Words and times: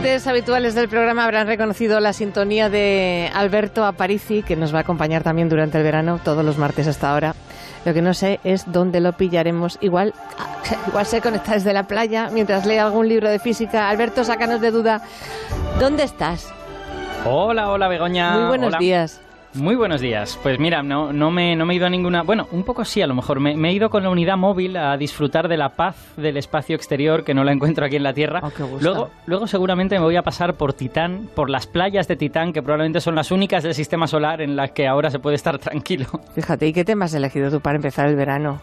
oyentes 0.00 0.26
habituales 0.26 0.74
del 0.74 0.88
programa 0.88 1.24
habrán 1.24 1.46
reconocido 1.46 2.00
la 2.00 2.14
sintonía 2.14 2.70
de 2.70 3.30
Alberto 3.34 3.84
Aparici, 3.84 4.42
que 4.42 4.56
nos 4.56 4.72
va 4.72 4.78
a 4.78 4.80
acompañar 4.80 5.22
también 5.22 5.50
durante 5.50 5.76
el 5.76 5.84
verano, 5.84 6.18
todos 6.24 6.42
los 6.42 6.56
martes 6.56 6.86
hasta 6.86 7.12
ahora. 7.12 7.34
Lo 7.84 7.92
que 7.92 8.00
no 8.00 8.14
sé 8.14 8.40
es 8.42 8.64
dónde 8.72 9.00
lo 9.00 9.12
pillaremos. 9.12 9.76
Igual, 9.82 10.14
igual 10.88 11.04
se 11.04 11.20
conecta 11.20 11.52
desde 11.52 11.74
la 11.74 11.82
playa 11.82 12.30
mientras 12.32 12.64
lee 12.64 12.78
algún 12.78 13.08
libro 13.08 13.28
de 13.28 13.38
física. 13.38 13.90
Alberto, 13.90 14.24
sácanos 14.24 14.62
de 14.62 14.70
duda. 14.70 15.02
¿Dónde 15.78 16.04
estás? 16.04 16.50
Hola, 17.26 17.70
hola 17.70 17.88
Begoña. 17.88 18.38
Muy 18.38 18.48
buenos 18.48 18.78
días. 18.78 19.20
Muy 19.54 19.74
buenos 19.74 20.00
días. 20.00 20.38
Pues 20.44 20.60
mira, 20.60 20.82
no, 20.82 21.12
no, 21.12 21.32
me, 21.32 21.56
no 21.56 21.66
me 21.66 21.74
he 21.74 21.76
ido 21.76 21.86
a 21.86 21.90
ninguna... 21.90 22.22
Bueno, 22.22 22.46
un 22.52 22.62
poco 22.62 22.84
sí, 22.84 23.02
a 23.02 23.06
lo 23.08 23.14
mejor. 23.14 23.40
Me, 23.40 23.68
he 23.68 23.72
ido 23.72 23.90
con 23.90 24.04
la 24.04 24.10
unidad 24.10 24.36
móvil 24.36 24.76
a 24.76 24.96
disfrutar 24.96 25.48
de 25.48 25.56
la 25.56 25.70
paz 25.70 25.96
del 26.16 26.36
espacio 26.36 26.76
exterior 26.76 27.24
que 27.24 27.34
no 27.34 27.42
la 27.42 27.50
encuentro 27.50 27.84
aquí 27.84 27.96
en 27.96 28.04
la 28.04 28.12
Tierra. 28.12 28.40
Oh, 28.44 28.78
luego, 28.80 29.10
luego 29.26 29.48
seguramente 29.48 29.98
me 29.98 30.04
voy 30.04 30.14
a 30.14 30.22
pasar 30.22 30.54
por 30.54 30.72
Titán, 30.72 31.28
por 31.34 31.50
las 31.50 31.66
playas 31.66 32.06
de 32.06 32.14
Titán, 32.14 32.52
que 32.52 32.62
probablemente 32.62 33.00
son 33.00 33.16
las 33.16 33.32
únicas 33.32 33.64
del 33.64 33.74
sistema 33.74 34.06
solar 34.06 34.40
en 34.40 34.54
las 34.54 34.70
que 34.70 34.86
ahora 34.86 35.10
se 35.10 35.18
puede 35.18 35.34
estar 35.34 35.58
tranquilo. 35.60 36.06
Fíjate, 36.34 36.68
¿y 36.68 36.72
qué 36.72 36.84
tema 36.84 37.06
has 37.06 37.14
elegido 37.14 37.50
tú 37.50 37.60
para 37.60 37.74
empezar 37.74 38.08
el 38.08 38.14
verano? 38.14 38.60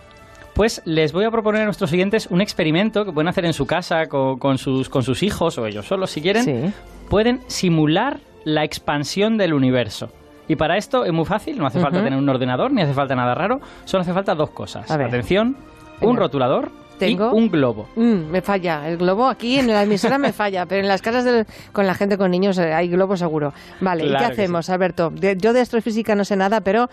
Pues 0.54 0.82
les 0.86 1.12
voy 1.12 1.26
a 1.26 1.32
proponer 1.32 1.64
a 1.64 1.66
nuestros 1.66 1.90
siguientes 1.90 2.28
un 2.28 2.40
experimento 2.40 3.04
que 3.04 3.12
pueden 3.12 3.28
hacer 3.28 3.46
en 3.46 3.54
su 3.54 3.68
casa 3.68 4.08
con, 4.08 4.58
sus, 4.58 4.90
con 4.90 5.04
sus 5.04 5.22
hijos 5.22 5.58
o 5.58 5.68
ellos 5.68 5.86
solos 5.86 6.10
si 6.12 6.22
quieren. 6.22 6.74
Pueden 7.10 7.42
simular 7.48 8.20
la 8.44 8.64
expansión 8.64 9.38
del 9.38 9.54
universo. 9.54 10.12
Y 10.48 10.56
para 10.56 10.78
esto 10.78 11.04
es 11.06 11.12
muy 11.12 11.26
fácil, 11.26 11.58
no 11.58 11.66
hace 11.66 11.80
falta 11.80 12.04
tener 12.04 12.18
un 12.18 12.28
ordenador, 12.30 12.72
ni 12.72 12.82
hace 12.82 12.94
falta 12.94 13.16
nada 13.16 13.36
raro, 13.36 13.60
solo 13.86 14.02
hace 14.02 14.14
falta 14.14 14.34
dos 14.34 14.52
cosas. 14.52 14.90
Atención, 14.90 15.58
un 16.02 16.18
rotulador 16.18 16.72
¿Tengo? 16.98 17.32
y 17.34 17.38
un 17.38 17.50
globo. 17.50 17.88
Mm, 17.96 18.32
me 18.32 18.42
falla, 18.42 18.88
el 18.88 18.98
globo 18.98 19.28
aquí 19.28 19.60
en 19.60 19.68
la 19.68 19.84
emisora 19.84 20.18
me 20.18 20.32
falla, 20.32 20.66
pero 20.66 20.82
en 20.82 20.88
las 20.88 21.02
casas 21.02 21.46
con 21.72 21.86
la 21.86 21.94
gente 21.94 22.18
con 22.18 22.32
niños 22.32 22.58
eh, 22.58 22.74
hay 22.74 22.88
globo 22.88 23.16
seguro. 23.18 23.54
Vale, 23.82 24.06
¿y 24.06 24.10
qué 24.10 24.24
hacemos, 24.24 24.70
Alberto? 24.70 25.12
yo 25.14 25.54
de 25.54 25.60
astrofísica 25.60 26.16
no 26.16 26.24
sé 26.24 26.36
nada, 26.36 26.62
pero 26.62 26.88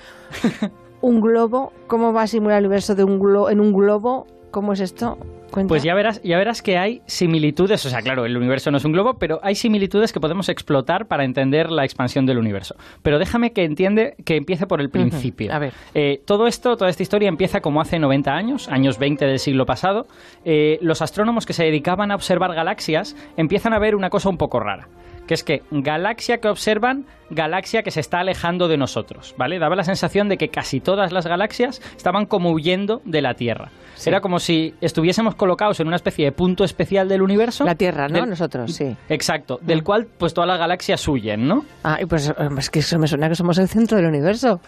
un 1.00 1.20
globo, 1.20 1.72
¿cómo 1.86 2.12
va 2.12 2.22
a 2.22 2.26
simular 2.26 2.58
el 2.58 2.64
universo 2.64 2.94
de 2.94 3.04
un 3.04 3.18
glo 3.18 3.50
en 3.50 3.60
un 3.60 3.72
globo? 3.72 4.26
¿Cómo 4.54 4.72
es 4.72 4.78
esto? 4.78 5.18
Pues 5.66 5.82
ya 5.82 5.94
verás, 5.94 6.22
ya 6.22 6.38
verás 6.38 6.62
que 6.62 6.78
hay 6.78 7.02
similitudes, 7.06 7.84
o 7.86 7.90
sea, 7.90 8.02
claro, 8.02 8.24
el 8.24 8.36
universo 8.36 8.70
no 8.70 8.76
es 8.76 8.84
un 8.84 8.92
globo, 8.92 9.14
pero 9.14 9.40
hay 9.42 9.56
similitudes 9.56 10.12
que 10.12 10.20
podemos 10.20 10.48
explotar 10.48 11.06
para 11.06 11.24
entender 11.24 11.72
la 11.72 11.84
expansión 11.84 12.24
del 12.24 12.38
universo. 12.38 12.76
Pero 13.02 13.18
déjame 13.18 13.52
que 13.52 13.64
entiende 13.64 14.14
que 14.24 14.36
empiece 14.36 14.68
por 14.68 14.80
el 14.80 14.90
principio. 14.90 15.52
A 15.52 15.58
ver. 15.58 15.72
Eh, 15.94 16.22
todo 16.24 16.46
esto, 16.46 16.76
toda 16.76 16.88
esta 16.88 17.02
historia 17.02 17.28
empieza 17.28 17.60
como 17.60 17.80
hace 17.80 17.98
90 17.98 18.32
años, 18.32 18.68
años 18.68 19.00
20 19.00 19.26
del 19.26 19.40
siglo 19.40 19.66
pasado. 19.66 20.06
Eh, 20.44 20.78
los 20.82 21.02
astrónomos 21.02 21.46
que 21.46 21.52
se 21.52 21.64
dedicaban 21.64 22.12
a 22.12 22.14
observar 22.14 22.54
galaxias 22.54 23.16
empiezan 23.36 23.72
a 23.72 23.80
ver 23.80 23.96
una 23.96 24.08
cosa 24.08 24.28
un 24.28 24.36
poco 24.36 24.60
rara 24.60 24.86
que 25.26 25.34
es 25.34 25.44
que 25.44 25.62
galaxia 25.70 26.38
que 26.38 26.48
observan, 26.48 27.06
galaxia 27.30 27.82
que 27.82 27.90
se 27.90 28.00
está 28.00 28.20
alejando 28.20 28.68
de 28.68 28.76
nosotros, 28.76 29.34
¿vale? 29.38 29.58
Daba 29.58 29.76
la 29.76 29.84
sensación 29.84 30.28
de 30.28 30.36
que 30.36 30.48
casi 30.48 30.80
todas 30.80 31.12
las 31.12 31.26
galaxias 31.26 31.80
estaban 31.96 32.26
como 32.26 32.50
huyendo 32.50 33.00
de 33.04 33.22
la 33.22 33.34
Tierra. 33.34 33.70
Era 34.04 34.20
como 34.20 34.38
si 34.38 34.74
estuviésemos 34.80 35.34
colocados 35.34 35.80
en 35.80 35.86
una 35.86 35.96
especie 35.96 36.26
de 36.26 36.32
punto 36.32 36.64
especial 36.64 37.08
del 37.08 37.22
universo. 37.22 37.64
La 37.64 37.74
Tierra, 37.74 38.08
¿no? 38.08 38.26
Nosotros, 38.26 38.72
sí. 38.72 38.96
Exacto, 39.08 39.58
del 39.62 39.80
mm. 39.80 39.84
cual 39.84 40.06
pues 40.18 40.34
todas 40.34 40.48
las 40.48 40.58
galaxias 40.58 41.06
huyen, 41.08 41.46
¿no? 41.46 41.64
Ah, 41.82 41.98
y 42.00 42.06
pues 42.06 42.32
es 42.58 42.70
que 42.70 42.80
eso 42.80 42.98
me 42.98 43.06
suena 43.06 43.28
que 43.28 43.34
somos 43.34 43.58
el 43.58 43.68
centro 43.68 43.96
del 43.96 44.06
universo. 44.06 44.60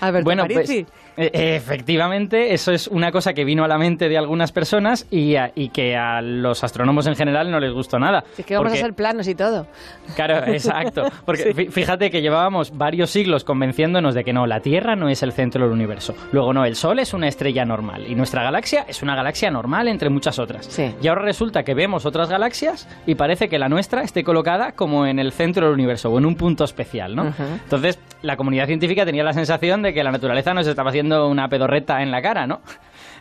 Alberto 0.00 0.24
bueno, 0.24 0.44
pues, 0.52 0.70
eh, 0.70 0.86
efectivamente, 1.18 2.54
eso 2.54 2.72
es 2.72 2.86
una 2.88 3.10
cosa 3.10 3.34
que 3.34 3.44
vino 3.44 3.64
a 3.64 3.68
la 3.68 3.78
mente 3.78 4.08
de 4.08 4.16
algunas 4.16 4.52
personas 4.52 5.06
y, 5.10 5.36
que 5.70 5.96
a 5.96 6.22
los 6.22 6.62
astrónomos 6.64 7.06
en 7.06 7.16
general 7.16 7.50
no 7.50 7.60
les 7.60 7.72
gustó 7.72 7.98
nada. 7.98 8.24
Es 8.36 8.46
que 8.46 8.56
vamos 8.56 8.72
a 8.72 8.76
ser 8.76 8.94
planos 8.94 9.26
y 9.28 9.34
todo. 9.34 9.66
Claro, 10.14 10.46
exacto. 10.52 11.04
Porque 11.24 11.70
fíjate 11.70 12.10
que 12.10 12.22
llevábamos 12.22 12.76
varios 12.76 13.10
siglos 13.10 13.44
convenciéndonos 13.44 14.14
de 14.14 14.24
que 14.24 14.32
no, 14.32 14.46
la 14.46 14.60
Tierra 14.60 14.96
no 14.96 15.08
es 15.08 15.22
el 15.22 15.32
centro 15.32 15.64
del 15.64 15.72
universo. 15.72 16.14
Luego 16.32 16.52
no, 16.52 16.64
el 16.64 16.76
Sol 16.76 16.98
es 16.98 17.12
una 17.12 17.28
estrella 17.28 17.64
normal 17.64 18.06
y 18.08 18.14
nuestra 18.14 18.42
galaxia 18.42 18.84
es 18.88 19.02
una 19.02 19.14
galaxia 19.14 19.50
normal 19.50 19.88
entre 19.88 20.10
muchas 20.10 20.38
otras. 20.38 20.78
Y 21.02 21.08
ahora 21.08 21.22
resulta 21.22 21.64
que 21.64 21.74
vemos 21.74 22.06
otras 22.06 22.28
galaxias 22.28 22.88
y 23.06 23.14
parece 23.14 23.48
que 23.48 23.58
la 23.58 23.68
nuestra 23.68 24.02
esté 24.02 24.22
colocada 24.22 24.72
como 24.72 25.06
en 25.06 25.18
el 25.18 25.32
centro 25.32 25.66
del 25.66 25.74
universo 25.74 26.10
o 26.10 26.18
en 26.18 26.26
un 26.26 26.36
punto 26.36 26.64
especial, 26.64 27.16
¿no? 27.16 27.32
Entonces, 27.64 27.98
la 28.22 28.36
comunidad 28.36 28.66
científica 28.66 29.04
tenía 29.04 29.24
la 29.24 29.32
sensación 29.32 29.82
de 29.82 29.92
que 29.92 30.02
la 30.02 30.10
naturaleza 30.10 30.54
nos 30.54 30.66
estaba 30.66 30.90
haciendo 30.90 31.07
una 31.12 31.48
pedorreta 31.48 32.02
en 32.02 32.10
la 32.10 32.22
cara, 32.22 32.46
¿no? 32.46 32.60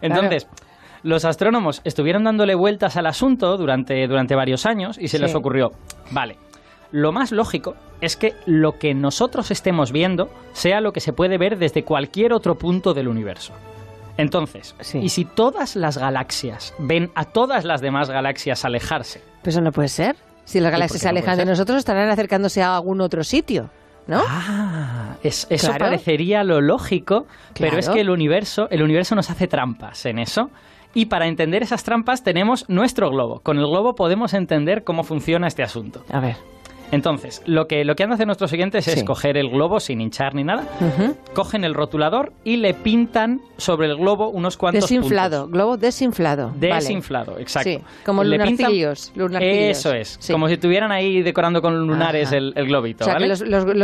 Entonces, 0.02 0.48
los 1.03 1.25
astrónomos 1.25 1.81
estuvieron 1.84 2.24
dándole 2.24 2.56
vueltas 2.56 2.98
al 2.98 3.08
asunto 3.08 3.58
durante, 3.58 4.08
durante 4.08 4.36
varios 4.36 4.66
años 4.66 4.98
y 5.00 5.08
se 5.08 5.20
les 5.20 5.36
ocurrió, 5.36 5.72
vale, 6.12 6.38
lo 6.92 7.12
más 7.12 7.31
lógico 7.31 7.76
es 8.02 8.16
que 8.16 8.34
lo 8.46 8.78
que 8.78 8.94
nosotros 8.94 9.52
estemos 9.52 9.92
viendo 9.92 10.30
sea 10.53 10.81
lo 10.81 10.92
que 10.92 11.00
se 11.00 11.14
puede 11.14 11.38
ver 11.38 11.58
desde 11.58 11.84
cualquier 11.84 12.34
otro 12.34 12.56
punto 12.56 12.94
del 12.94 13.08
universo. 13.08 13.53
Entonces, 14.18 14.76
¿y 14.96 15.09
si 15.09 15.26
todas 15.26 15.76
las 15.76 15.97
galaxias 15.97 16.74
ven 16.80 17.12
a 17.14 17.26
todas 17.26 17.66
las 17.66 17.81
demás 17.81 18.09
galaxias 18.09 18.66
alejarse? 18.66 19.22
Pues 19.44 19.56
eso 19.56 19.62
no 19.62 19.72
puede 19.72 19.90
ser. 19.90 20.16
Si 20.44 20.59
las 20.59 20.72
galaxias 20.72 21.02
se 21.02 21.09
alejan 21.09 21.38
de 21.38 21.46
nosotros, 21.46 21.78
estarán 21.78 22.09
acercándose 22.09 22.64
a 22.64 22.76
algún 22.76 23.02
otro 23.02 23.24
sitio. 23.24 23.70
¿No? 24.07 24.23
Ah, 24.28 25.16
eso 25.22 25.72
parecería 25.78 26.44
lo 26.44 26.62
lógico, 26.62 27.28
pero 27.57 27.78
es 27.78 27.90
que 27.90 28.01
el 28.01 28.09
universo, 28.09 28.68
el 28.72 28.81
universo 28.81 29.16
nos 29.16 29.29
hace 29.29 29.47
trampas 29.47 30.06
en 30.06 30.19
eso. 30.19 30.50
Y 30.94 31.06
para 31.06 31.28
entender 31.28 31.62
esas 31.62 31.84
trampas 31.84 32.23
tenemos 32.23 32.67
nuestro 32.69 33.12
globo. 33.12 33.41
Con 33.41 33.57
el 33.57 33.67
globo 33.67 33.94
podemos 33.94 34.34
entender 34.34 34.84
cómo 34.84 35.03
funciona 35.03 35.47
este 35.47 35.62
asunto. 35.62 36.03
A 36.09 36.19
ver. 36.19 36.38
Entonces, 36.92 37.42
lo 37.46 37.68
que, 37.68 37.84
lo 37.84 37.96
que 37.96 38.03
han 38.03 38.09
de 38.09 38.16
hacer 38.16 38.28
nuestros 38.28 38.50
siguientes 38.50 38.88
es 38.88 39.03
coger 39.03 39.38
el 39.38 39.50
globo 39.50 39.80
sin 39.80 40.02
hinchar 40.02 40.36
ni 40.36 40.44
nada, 40.44 40.66
cogen 41.34 41.64
el 41.64 41.74
rotulador 41.74 42.34
y 42.44 42.58
le 42.58 42.74
pintan 42.74 43.42
sobre 43.58 43.88
el 43.88 43.98
globo 43.98 44.30
unos 44.30 44.58
cuantos 44.58 44.84
Desinflado, 44.84 45.47
globo 45.47 45.78
desinflado. 45.78 46.53
Desinflado, 46.56 47.40
exacto. 47.40 47.70
Sí, 47.70 47.80
como 48.06 48.24
lunarcillos, 48.24 49.12
Eso 49.40 49.94
es, 49.94 50.20
como 50.31 50.47
si 50.47 50.53
estuvieran 50.53 50.92
ahí 50.92 51.22
decorando 51.22 51.62
con 51.62 51.88
lunares 51.88 52.31
el, 52.31 52.53
globito. 52.53 53.06
O 53.06 53.08
sea, 53.08 53.18
que 53.18 53.28
los, 53.28 53.42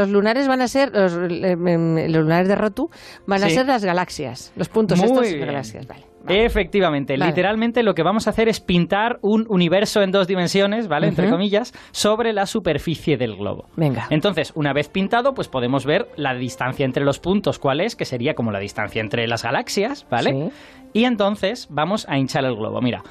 lunares 0.10 0.48
van 0.48 0.62
a 0.62 0.68
ser, 0.68 0.92
los, 0.94 1.14
em, 1.14 2.12
lunares 2.12 2.48
de 2.48 2.56
Rotu 2.56 2.90
van 3.26 3.44
a 3.44 3.50
ser 3.50 3.66
las 3.66 3.84
galaxias, 3.84 4.52
los 4.56 4.70
puntos 4.70 5.02
estos 5.02 5.22
de 5.22 5.38
galaxias. 5.40 5.88
Vale. 5.88 6.13
Efectivamente, 6.28 7.18
literalmente 7.18 7.84
lo 7.84 7.94
que 7.94 8.04
vamos 8.04 8.28
a 8.28 8.30
hacer 8.30 8.48
es 8.48 8.60
pintar 8.60 9.20
un 9.22 9.46
universo 9.50 10.02
en 10.02 10.12
dos 10.12 10.28
dimensiones, 10.28 10.88
¿vale? 10.88 11.08
Entre 11.08 11.30
comillas, 11.30 11.74
sobre 11.92 12.34
la 12.34 12.46
superficie 12.46 13.18
del 13.18 13.36
globo. 13.36 13.66
Venga. 13.76 14.08
Entonces, 14.10 14.52
una 14.56 14.74
vez 14.74 14.90
pintado, 14.90 15.34
pues 15.34 15.48
podemos 15.48 15.86
ver 15.86 16.10
la 16.16 16.34
distancia 16.34 16.86
entre 16.86 17.04
los 17.04 17.20
puntos, 17.20 17.60
cuál 17.60 17.82
es, 17.82 17.96
que 17.96 18.06
sería 18.06 18.36
como 18.36 18.52
la 18.52 18.60
distancia 18.60 19.02
entre 19.02 19.28
las 19.28 19.44
galaxias, 19.44 20.06
¿vale? 20.10 20.52
Y 20.94 21.06
entonces 21.06 21.68
vamos 21.70 22.08
a 22.08 22.18
hinchar 22.18 22.46
el 22.46 22.56
globo. 22.56 22.82
Mira, 22.82 23.04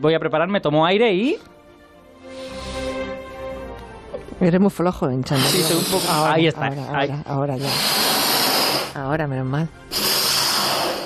voy 0.00 0.14
a 0.14 0.18
prepararme, 0.18 0.60
tomo 0.60 0.86
aire 0.86 1.12
y 1.12 1.36
Eres 4.40 4.60
muy 4.60 4.70
flojo 4.70 5.10
hinchando. 5.10 5.44
Sí, 5.48 5.74
un 5.74 5.84
poco. 5.84 6.04
ahí 6.08 6.46
está. 6.46 6.66
Ahora, 6.66 7.22
ahora, 7.26 7.56
ya. 7.56 7.68
Ahora, 8.94 9.26
menos 9.26 9.46
mal 9.46 9.68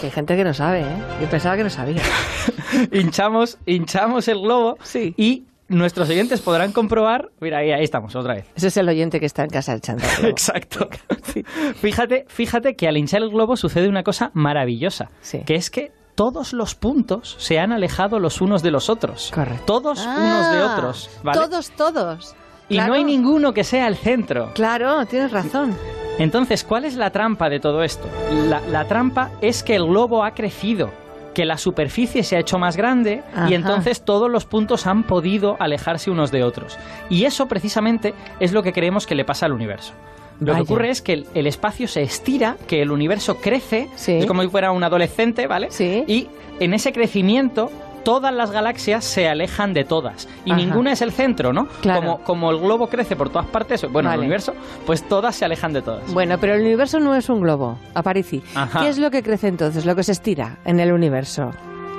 hay 0.07 0.13
gente 0.13 0.37
que 0.37 0.45
no 0.45 0.55
sabe, 0.55 0.81
¿eh? 0.81 0.97
Yo 1.21 1.29
pensaba 1.29 1.57
que 1.57 1.65
no 1.65 1.71
sabía. 1.71 2.03
hinchamos, 2.93 3.59
hinchamos 3.67 4.29
el 4.29 4.41
globo 4.41 4.79
y 5.17 5.45
nuestros 5.69 6.09
oyentes 6.09 6.41
podrán 6.41 6.73
comprobar. 6.73 7.31
Mira, 7.41 7.59
ahí, 7.59 7.73
estamos, 7.83 8.15
otra 8.15 8.35
vez. 8.35 8.47
Ese 8.55 8.69
es 8.69 8.77
el 8.77 8.89
oyente 8.89 9.21
que 9.21 9.27
está 9.27 9.43
en 9.43 9.51
casa 9.51 9.73
del 9.73 9.81
chanto. 9.81 10.05
Exacto. 10.25 10.89
Fíjate, 11.81 12.27
fíjate 12.29 12.77
que 12.77 12.89
al 12.89 12.97
hinchar 12.97 13.23
el 13.23 13.31
globo 13.31 13.57
sucede 13.57 13.89
una 13.89 14.03
cosa 14.03 14.31
maravillosa. 14.35 15.11
Que 15.47 15.55
es 15.55 15.71
que 15.71 15.93
todos 16.15 16.53
los 16.53 16.75
puntos 16.75 17.37
se 17.39 17.59
han 17.59 17.73
alejado 17.73 18.19
los 18.19 18.43
unos 18.43 18.63
de 18.63 18.71
los 18.71 18.91
otros. 18.91 19.31
Correcto. 19.35 19.65
Todos 19.65 20.05
unos 20.05 20.51
de 20.53 20.59
ah, 20.59 20.75
otros. 20.75 21.11
Todos, 21.33 21.71
todos. 21.71 22.37
Y 22.69 22.79
no 22.79 22.93
hay 22.93 23.05
ninguno 23.05 23.55
que 23.55 23.65
sea 23.65 23.89
el 23.89 23.97
centro. 23.97 24.53
Claro, 24.55 25.07
tienes 25.07 25.31
razón. 25.31 25.75
Entonces, 26.19 26.65
¿cuál 26.65 26.85
es 26.85 26.97
la 26.97 27.11
trampa 27.11 27.49
de 27.49 27.61
todo 27.61 27.83
esto? 27.83 28.09
La, 28.49 28.85
trampa 28.87 29.31
es 29.41 29.63
que 29.63 29.75
el 29.75 29.87
globo 29.87 30.25
ha 30.25 30.33
crecido, 30.33 30.91
que 31.35 31.45
la 31.45 31.57
superficie 31.57 32.23
se 32.23 32.37
ha 32.37 32.41
hecho 32.41 32.59
más 32.59 32.77
grande 32.77 33.23
y 33.49 33.55
entonces 33.55 34.03
todos 34.03 34.31
los 34.31 34.45
puntos 34.45 34.87
han 34.87 35.05
podido 35.05 35.57
alejarse 35.59 36.11
unos 36.11 36.31
de 36.31 36.45
otros. 36.45 36.79
Y 37.09 37.25
eso 37.25 37.49
precisamente 37.49 38.15
es 38.41 38.53
lo 38.53 38.63
que 38.63 38.73
creemos 38.73 39.07
que 39.07 39.15
le 39.15 39.25
pasa 39.25 39.47
al 39.47 39.53
universo. 39.53 39.95
Lo 40.41 40.55
que 40.55 40.63
ocurre 40.63 40.91
es 40.91 41.03
que 41.03 41.25
el, 41.35 41.47
espacio 41.47 41.87
se 41.87 42.03
estira, 42.03 42.57
que 42.67 42.83
el 42.83 42.91
universo 42.91 43.37
crece, 43.37 43.89
es 44.07 44.27
como 44.27 44.43
si 44.43 44.49
fuera 44.49 44.73
un 44.73 44.83
adolescente, 44.83 45.47
¿vale? 45.47 45.71
Sí. 45.71 46.05
Y 46.07 46.29
en 46.59 46.75
ese 46.75 46.93
crecimiento 46.93 47.71
todas 48.05 48.33
las 48.33 48.51
galaxias 48.51 49.05
se 49.05 49.29
alejan 49.29 49.73
de 49.73 49.85
todas 49.85 50.29
y 50.45 50.53
ninguna 50.53 50.93
es 50.93 51.03
el 51.03 51.13
centro, 51.13 51.53
¿no? 51.53 51.69
Como, 51.83 52.19
como 52.19 52.51
el 52.51 52.59
globo 52.59 52.89
crece 52.89 53.17
por 53.17 53.31
todas 53.31 53.47
partes, 53.47 53.85
bueno, 53.91 54.13
el 54.13 54.21
universo, 54.21 54.55
pues 54.87 55.07
todas 55.09 55.37
se 55.37 55.45
alejan 55.45 55.73
de 55.73 55.83
todas. 55.83 56.13
Bueno, 56.13 56.39
pero 56.41 56.55
el 56.55 56.63
universo 56.63 57.01
no 57.01 57.15
es 57.15 57.29
un 57.29 57.41
globo, 57.41 57.79
Aparici. 57.95 58.43
¿Qué 58.81 58.89
es 58.89 58.99
lo 58.99 59.11
que 59.11 59.23
crece 59.23 59.49
entonces, 59.49 59.87
lo 59.87 59.97
que 59.97 60.03
se 60.03 60.13
estira 60.13 60.59
en 60.65 60.81
el 60.81 60.93
universo? 60.93 61.51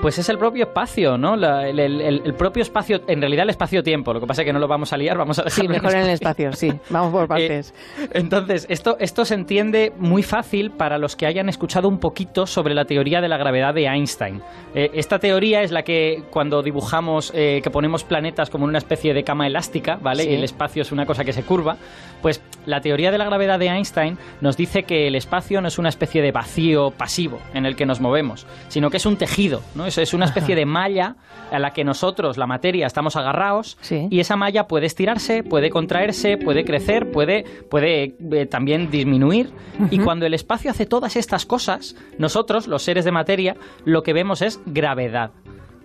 Pues 0.03 0.19
es 0.19 0.27
el 0.27 0.37
propio 0.37 0.65
espacio, 0.65 1.17
¿no? 1.17 1.35
el, 1.35 2.33
propio 2.37 2.61
espacio, 2.61 2.99
en 3.07 3.21
realidad 3.21 3.43
el 3.43 3.51
espacio-tiempo. 3.51 4.11
Lo 4.11 4.19
que 4.19 4.27
pasa 4.27 4.41
es 4.41 4.45
que 4.45 4.51
no 4.51 4.59
lo 4.59 4.67
vamos 4.67 4.91
a 4.91 4.97
liar, 4.97 5.17
vamos 5.17 5.39
a 5.39 5.43
dejarlo 5.43 5.63
Sí, 5.63 5.69
mejor 5.69 5.95
en 5.95 6.01
el 6.01 6.09
espacio, 6.09 6.51
sí. 6.51 6.73
Vamos 6.89 7.13
por 7.13 7.23
eh, 7.23 7.27
partes. 7.27 7.73
entonces, 8.11 8.65
esto, 8.67 8.97
esto 8.99 9.23
se 9.23 9.35
entiende 9.35 9.93
muy 9.97 10.21
fácil 10.21 10.71
para 10.71 10.97
los 10.97 11.15
que 11.15 11.25
hayan 11.25 11.47
escuchado 11.47 11.87
un 11.87 11.99
poquito 11.99 12.45
sobre 12.45 12.73
la 12.73 12.83
teoría 12.83 13.21
de 13.21 13.29
la 13.29 13.37
gravedad 13.37 13.73
de 13.73 13.85
Einstein. 13.85 14.41
Eh, 14.75 14.91
esta 14.93 15.19
teoría 15.19 15.61
es 15.61 15.71
la 15.71 15.83
que 15.83 16.23
cuando 16.31 16.61
dibujamos, 16.61 17.31
eh, 17.33 17.61
que 17.63 17.69
ponemos 17.69 18.03
planetas 18.03 18.49
como 18.49 18.65
en 18.65 18.71
una 18.71 18.79
especie 18.79 19.13
de 19.13 19.23
cama 19.23 19.47
elástica, 19.47 19.95
¿vale? 20.01 20.25
Y 20.25 20.33
el 20.33 20.43
espacio 20.43 20.81
es 20.81 20.91
una 20.91 21.05
cosa 21.05 21.23
que 21.23 21.31
se 21.31 21.43
curva, 21.43 21.77
pues 22.21 22.41
la 22.65 22.81
teoría 22.81 23.11
de 23.11 23.17
la 23.17 23.25
gravedad 23.25 23.59
de 23.59 23.67
Einstein 23.67 24.17
nos 24.41 24.57
dice 24.57 24.83
que 24.83 25.07
el 25.07 25.15
espacio 25.15 25.61
no 25.61 25.67
es 25.67 25.77
una 25.77 25.89
especie 25.89 26.21
de 26.21 26.31
vacío 26.31 26.91
pasivo 26.91 27.39
en 27.53 27.65
el 27.65 27.75
que 27.75 27.85
nos 27.85 27.99
movemos, 27.99 28.45
sino 28.67 28.89
que 28.89 28.97
es 28.97 29.05
un 29.05 29.17
tejido, 29.17 29.61
¿no? 29.75 29.85
Es, 29.97 30.09
es 30.09 30.13
una 30.13 30.25
especie 30.25 30.55
de 30.55 30.65
malla 30.65 31.15
a 31.51 31.59
la 31.59 31.71
que 31.71 31.83
nosotros, 31.83 32.37
la 32.37 32.47
materia, 32.47 32.87
estamos 32.87 33.15
agarrados 33.15 33.77
y 33.89 34.19
esa 34.19 34.35
malla 34.35 34.67
puede 34.67 34.87
estirarse, 34.87 35.43
puede 35.43 35.69
contraerse, 35.69 36.37
puede 36.37 36.65
crecer, 36.65 37.11
puede, 37.11 37.43
puede 37.69 38.15
eh, 38.31 38.45
también 38.45 38.89
disminuir. 38.89 39.51
Y 39.91 39.99
cuando 39.99 40.25
el 40.25 40.33
espacio 40.33 40.71
hace 40.71 40.85
todas 40.85 41.15
estas 41.15 41.45
cosas, 41.45 41.95
nosotros, 42.17 42.67
los 42.67 42.83
seres 42.83 43.05
de 43.05 43.11
materia, 43.11 43.55
lo 43.85 44.03
que 44.03 44.13
vemos 44.13 44.41
es 44.41 44.59
gravedad. 44.65 45.31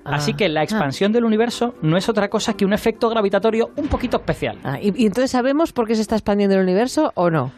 Así 0.05 0.35
que 0.35 0.49
la 0.49 0.61
ah. 0.61 0.65
expansión 0.65 1.13
del 1.13 1.25
universo 1.25 1.75
no 1.83 1.97
es 1.97 2.09
otra 2.09 2.29
cosa 2.29 2.55
que 2.55 2.65
un 2.65 2.73
efecto 2.73 3.09
gravitatorio 3.11 3.71
un 3.77 3.89
poquito 3.89 4.17
especial. 4.17 4.59
Ah, 4.65 4.79
¿y, 4.81 4.89
entonces 5.07 5.31
sabemos 5.31 5.73
por 5.73 5.87
qué 5.87 5.95
se 5.95 6.03
está 6.03 6.17
expandiendo 6.17 6.57
el 6.57 6.63
universo 6.63 7.13
o 7.15 7.31
no? 7.31 7.53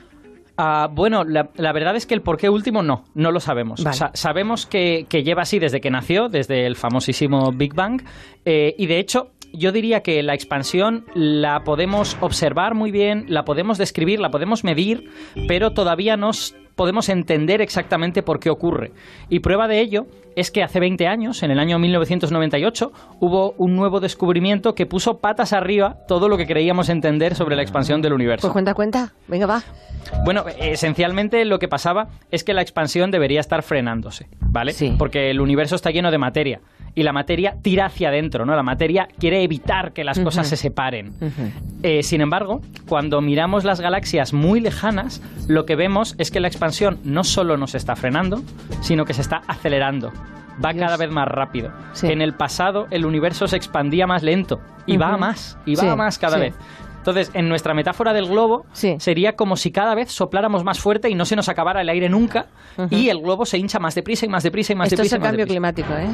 Ah, 0.62 0.90
bueno, 0.92 1.24
la, 1.24 1.72
verdad 1.72 1.96
es 1.96 2.04
que 2.04 2.12
el 2.12 2.20
porqué 2.20 2.50
último 2.50 2.82
no, 2.82 3.04
no 3.14 3.32
lo 3.32 3.40
sabemos. 3.40 3.82
sabemos 4.12 4.66
que, 4.66 5.06
lleva 5.10 5.40
así 5.40 5.58
desde 5.58 5.80
que 5.80 5.90
nació, 5.90 6.28
desde 6.28 6.66
el 6.66 6.76
famosísimo 6.76 7.50
Big 7.50 7.72
Bang, 7.72 8.02
eh, 8.44 8.74
y 8.76 8.84
de 8.84 8.98
hecho 8.98 9.30
yo 9.54 9.72
diría 9.72 10.02
que 10.02 10.22
la 10.22 10.34
expansión 10.34 11.06
la 11.14 11.64
podemos 11.64 12.14
observar 12.20 12.74
muy 12.74 12.90
bien, 12.90 13.24
la 13.28 13.46
podemos 13.46 13.78
describir, 13.78 14.20
la 14.20 14.30
podemos 14.30 14.62
medir, 14.62 15.10
pero 15.48 15.70
todavía 15.70 16.18
no 16.18 16.32
podemos 16.74 17.08
entender 17.08 17.60
exactamente 17.60 18.22
por 18.22 18.40
qué 18.40 18.50
ocurre. 18.50 18.92
Y 19.28 19.40
prueba 19.40 19.68
de 19.68 19.80
ello 19.80 20.06
es 20.36 20.50
que 20.50 20.62
hace 20.62 20.80
20 20.80 21.06
años, 21.06 21.42
en 21.42 21.50
el 21.50 21.58
año 21.58 21.78
1998, 21.78 22.92
hubo 23.20 23.52
un 23.58 23.76
nuevo 23.76 24.00
descubrimiento 24.00 24.74
que 24.74 24.86
puso 24.86 25.18
patas 25.18 25.52
arriba 25.52 25.98
todo 26.06 26.28
lo 26.28 26.36
que 26.36 26.46
creíamos 26.46 26.88
entender 26.88 27.34
sobre 27.34 27.56
la 27.56 27.62
expansión 27.62 28.00
del 28.00 28.12
universo. 28.12 28.46
Pues 28.46 28.52
cuenta, 28.52 28.74
cuenta. 28.74 29.12
Venga, 29.28 29.46
va. 29.46 29.62
Bueno, 30.24 30.44
esencialmente 30.58 31.44
lo 31.44 31.58
que 31.58 31.68
pasaba 31.68 32.08
es 32.30 32.44
que 32.44 32.54
la 32.54 32.62
expansión 32.62 33.10
debería 33.10 33.40
estar 33.40 33.62
frenándose, 33.62 34.28
¿vale? 34.40 34.72
Sí. 34.72 34.94
Porque 34.98 35.30
el 35.30 35.40
universo 35.40 35.76
está 35.76 35.90
lleno 35.90 36.10
de 36.10 36.18
materia 36.18 36.60
y 36.94 37.02
la 37.02 37.12
materia 37.12 37.56
tira 37.62 37.86
hacia 37.86 38.08
adentro, 38.08 38.44
¿no? 38.44 38.54
La 38.54 38.62
materia 38.62 39.08
quiere 39.18 39.42
evitar 39.42 39.92
que 39.92 40.04
las 40.04 40.18
cosas 40.18 40.48
se 40.48 40.56
separen. 40.56 41.12
Eh, 41.82 42.02
sin 42.02 42.20
embargo, 42.20 42.60
cuando 42.88 43.20
miramos 43.20 43.64
las 43.64 43.80
galaxias 43.80 44.32
muy 44.32 44.60
lejanas, 44.60 45.22
lo 45.48 45.66
que 45.66 45.76
vemos 45.76 46.14
es 46.18 46.30
que 46.30 46.40
la 46.40 46.48
expansión 46.48 46.98
no 47.04 47.24
solo 47.24 47.56
nos 47.56 47.74
está 47.74 47.96
frenando, 47.96 48.42
sino 48.80 49.04
que 49.04 49.14
se 49.14 49.22
está 49.22 49.42
acelerando 49.46 50.12
va 50.62 50.74
cada 50.74 50.96
vez 50.96 51.10
más 51.10 51.26
rápido. 51.26 51.72
En 52.02 52.22
el 52.22 52.34
pasado 52.34 52.86
el 52.90 53.06
universo 53.06 53.48
se 53.48 53.56
expandía 53.56 54.06
más 54.06 54.22
lento 54.22 54.60
y 54.86 54.96
va 54.96 55.14
a 55.14 55.16
más, 55.16 55.58
y 55.66 55.74
va 55.74 55.92
a 55.92 55.96
más 55.96 56.18
cada 56.18 56.38
vez. 56.38 56.54
Entonces, 56.98 57.30
en 57.32 57.48
nuestra 57.48 57.72
metáfora 57.72 58.12
del 58.12 58.26
globo, 58.26 58.66
sería 58.72 59.34
como 59.34 59.56
si 59.56 59.70
cada 59.70 59.94
vez 59.94 60.12
sopláramos 60.12 60.64
más 60.64 60.80
fuerte 60.80 61.08
y 61.08 61.14
no 61.14 61.24
se 61.24 61.34
nos 61.34 61.48
acabara 61.48 61.80
el 61.80 61.88
aire 61.88 62.10
nunca, 62.10 62.46
y 62.90 63.08
el 63.08 63.20
globo 63.20 63.46
se 63.46 63.56
hincha 63.56 63.78
más 63.78 63.94
deprisa 63.94 64.26
y 64.26 64.28
más 64.28 64.42
deprisa 64.42 64.74
y 64.74 64.76
más 64.76 64.90
deprisa. 64.90 65.16
Esto 65.16 65.16
es 65.16 65.22
el 65.22 65.26
cambio 65.26 65.46
climático, 65.46 65.92
¿eh? 65.94 66.08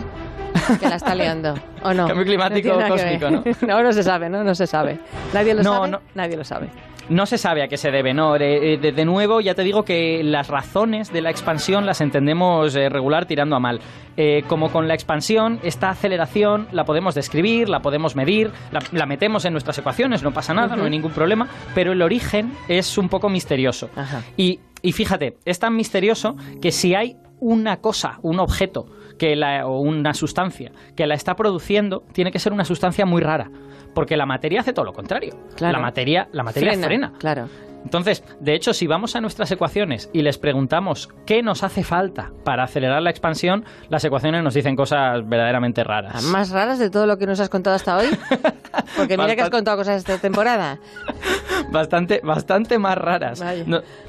que 0.81 0.89
la 0.89 0.97
está 0.97 1.15
liando. 1.15 1.55
¿O 1.83 1.93
no? 1.93 2.07
Cambio 2.07 2.25
climático 2.25 2.79
cósmico, 2.89 3.31
¿no? 3.31 3.45
no, 3.67 3.83
no 3.83 3.93
se 3.93 4.03
sabe, 4.03 4.29
¿no? 4.29 4.45
No 4.45 4.55
se 4.55 4.67
sabe. 4.67 4.99
Nadie 5.33 5.55
lo 5.55 5.63
sabe. 5.63 5.89
No. 5.89 6.01
Nadie 6.15 6.37
lo 6.37 6.45
sabe. 6.45 6.69
No 7.09 7.25
se 7.25 7.39
sabe 7.39 7.63
a 7.63 7.69
qué 7.69 7.77
se 7.77 7.93
debe, 7.93 8.15
¿no? 8.15 8.33
De, 8.35 8.79
de, 8.79 9.05
nuevo, 9.05 9.41
ya 9.41 9.55
te 9.55 9.63
digo 9.63 9.85
que 9.85 10.25
las 10.25 10.49
razones 10.49 11.13
de 11.13 11.21
la 11.21 11.31
expansión 11.31 11.87
las 11.87 12.01
entendemos 12.01 12.75
eh, 12.75 12.89
regular 12.89 13.27
tirando 13.27 13.55
a 13.55 13.61
mal. 13.61 13.81
Eh, 14.17 14.43
como 14.49 14.73
con 14.73 14.89
la 14.89 14.95
expansión, 14.95 15.61
esta 15.63 15.91
aceleración 15.91 16.67
la 16.73 16.85
podemos 16.85 17.15
describir, 17.15 17.69
la 17.69 17.81
podemos 17.81 18.17
medir, 18.17 18.51
la, 18.91 19.07
metemos 19.07 19.45
en 19.45 19.53
nuestras 19.53 19.79
ecuaciones, 19.79 20.25
no 20.25 20.33
pasa 20.33 20.53
nada, 20.53 20.75
no 20.75 20.83
hay 20.83 20.91
ningún 20.91 21.13
problema, 21.13 21.49
pero 21.77 21.93
el 21.93 22.03
origen 22.03 22.53
es 22.67 22.99
un 22.99 23.09
poco 23.09 23.29
misterioso. 23.29 23.89
Y, 24.37 24.59
y 24.83 24.91
fíjate, 24.91 25.37
es 25.45 25.61
tan 25.61 25.77
misterioso 25.77 26.37
que 26.61 26.73
si 26.73 26.97
hay 26.97 27.17
una 27.39 27.77
cosa, 27.77 28.19
un 28.23 28.41
objeto, 28.41 28.87
que 29.19 29.37
la, 29.37 29.67
o 29.67 29.81
una 29.81 30.15
sustancia 30.15 30.73
que 30.95 31.07
la 31.07 31.15
está 31.15 31.37
produciendo, 31.37 32.05
tiene 32.13 32.33
que 32.33 32.39
ser 32.39 32.53
una 32.53 32.65
sustancia 32.65 33.07
muy 33.07 33.23
rara. 33.23 33.51
Porque 33.95 34.17
la 34.17 34.27
materia 34.27 34.61
hace 34.61 34.73
todo 34.73 34.85
lo 34.85 34.93
contrario. 34.93 35.35
La 35.59 35.79
materia, 35.79 36.29
la 36.33 36.43
materia 36.43 36.79
frena. 36.79 37.13
Claro. 37.19 37.49
Entonces, 37.87 38.25
de 38.41 38.55
hecho, 38.55 38.75
si 38.75 38.89
vamos 38.89 39.15
a 39.15 39.21
nuestras 39.21 39.49
ecuaciones 39.53 40.11
y 40.13 40.23
les 40.23 40.39
preguntamos 40.39 41.09
qué 41.25 41.41
nos 41.41 41.63
hace 41.63 41.85
falta 41.85 42.33
para 42.43 42.65
acelerar 42.65 43.01
la 43.01 43.11
expansión, 43.11 43.65
las 43.89 44.05
ecuaciones 44.05 44.43
nos 44.43 44.55
dicen 44.55 44.75
cosas 44.75 45.27
verdaderamente 45.29 45.85
raras. 45.85 46.25
¿Más 46.25 46.51
raras 46.51 46.81
de 46.81 46.91
todo 46.91 47.07
lo 47.07 47.17
que 47.17 47.27
nos 47.27 47.39
has 47.39 47.49
contado 47.49 47.77
hasta 47.77 47.97
hoy? 47.97 48.09
Porque 48.97 49.17
mira 49.17 49.37
que 49.37 49.43
has 49.43 49.51
contado 49.51 49.77
cosas 49.77 49.99
esta 49.99 50.19
temporada. 50.19 50.81
bastante, 51.71 52.21
bastante 52.25 52.77
más 52.77 52.99
raras. 52.99 53.41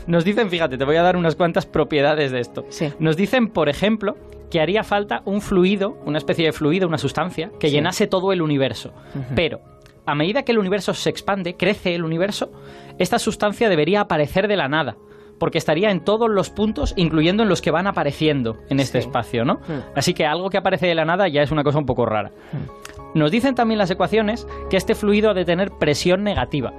nos 0.08 0.24
dicen, 0.26 0.50
fíjate, 0.50 0.80
te 0.80 0.84
voy 0.84 0.96
a 0.96 1.04
dar 1.04 1.16
unas 1.16 1.36
cuantas 1.36 1.68
propiedades 1.68 2.32
de 2.32 2.40
esto. 2.40 2.66
Nos 2.98 3.16
dicen, 3.16 3.48
por 3.48 3.70
ejemplo, 3.70 4.18
que 4.50 4.62
haría 4.62 4.84
falta 4.84 5.22
un 5.26 5.42
fluido, 5.42 5.98
una 6.06 6.18
especie 6.18 6.46
de 6.46 6.52
fluido, 6.52 6.88
una 6.88 6.98
sustancia, 6.98 7.52
que 7.60 7.70
llenase 7.70 8.08
todo 8.08 8.32
el 8.32 8.42
universo. 8.42 8.94
Pero, 9.36 9.62
a 10.06 10.16
medida 10.16 10.44
que 10.44 10.54
el 10.54 10.60
universo 10.60 10.94
se 10.94 11.10
expande, 11.10 11.56
crece 11.56 11.94
el 11.94 12.04
universo, 12.04 12.52
esta 12.98 13.20
sustancia 13.20 13.70
debería 13.70 14.02
aparecer 14.02 14.48
de 14.48 14.58
la 14.58 14.68
nada 14.68 14.98
porque 15.40 15.58
estaría 15.58 15.92
en 15.92 16.04
todos 16.04 16.30
los 16.30 16.50
puntos, 16.50 16.94
incluyendo 16.96 17.44
en 17.44 17.50
los 17.50 17.62
que 17.62 17.72
van 17.72 17.88
apareciendo 17.88 18.58
en 18.70 18.80
este 18.80 18.98
espacio, 18.98 19.46
¿no? 19.46 19.60
Así 19.96 20.14
que 20.14 20.26
algo 20.26 20.50
que 20.50 20.58
aparece 20.58 20.88
de 20.88 20.96
la 20.96 21.06
nada 21.06 21.28
ya 21.28 21.42
es 21.42 21.52
una 21.52 21.64
cosa 21.64 21.78
un 21.78 21.86
poco 21.86 22.06
rara. 22.06 22.32
Nos 23.14 23.32
dicen 23.32 23.56
también 23.56 23.78
las 23.78 23.92
ecuaciones 23.92 24.48
que 24.70 24.78
este 24.78 24.96
fluido 24.96 25.30
ha 25.30 25.34
de 25.34 25.46
tener 25.46 25.72
presión 25.72 26.24
negativa. 26.24 26.74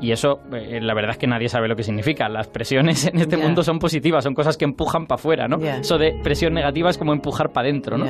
Y 0.00 0.12
eso, 0.12 0.40
eh, 0.52 0.80
la 0.80 0.94
verdad 0.94 1.12
es 1.12 1.18
que 1.18 1.26
nadie 1.26 1.48
sabe 1.48 1.68
lo 1.68 1.76
que 1.76 1.82
significa. 1.82 2.28
Las 2.28 2.46
presiones 2.46 3.06
en 3.06 3.18
este 3.18 3.36
mundo 3.36 3.62
son 3.62 3.78
positivas, 3.78 4.24
son 4.24 4.34
cosas 4.34 4.56
que 4.56 4.64
empujan 4.64 5.06
para 5.06 5.18
afuera, 5.18 5.48
¿no? 5.48 5.58
Eso 5.58 5.98
de 5.98 6.18
presión 6.22 6.54
negativa 6.54 6.90
es 6.90 6.98
como 6.98 7.12
empujar 7.12 7.50
para 7.50 7.68
adentro, 7.68 7.98
¿no? 7.98 8.06